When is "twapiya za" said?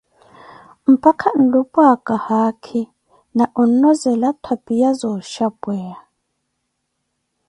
4.41-5.07